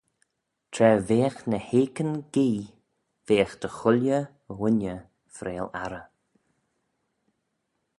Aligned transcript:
Tra 0.73 0.89
veagh 1.07 1.41
ny 1.49 1.59
hakeyn 1.69 2.13
gee, 2.33 2.61
veagh 3.27 3.53
dy 3.61 3.69
chooilley 3.77 4.23
ghooinney 4.57 4.97
freayll 5.35 5.71
arrey. 5.83 6.05